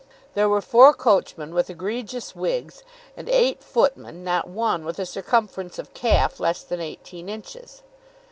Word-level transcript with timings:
There 0.33 0.49
were 0.49 0.61
four 0.61 0.95
coachmen 0.95 1.53
with 1.53 1.69
egregious 1.69 2.35
wigs, 2.35 2.81
and 3.15 3.29
eight 3.29 3.63
footmen, 3.63 4.23
not 4.23 4.47
one 4.49 4.83
with 4.83 4.97
a 4.97 5.05
circumference 5.05 5.77
of 5.77 5.93
calf 5.93 6.39
less 6.39 6.63
than 6.63 6.81
eighteen 6.81 7.29
inches. 7.29 7.83